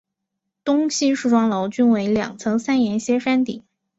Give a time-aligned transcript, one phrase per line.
[0.63, 3.63] 东西梳妆楼均为两层三檐歇山顶。